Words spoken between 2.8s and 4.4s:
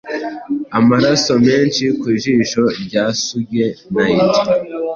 rya Suge Knight,